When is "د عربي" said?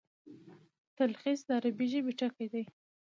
1.47-1.85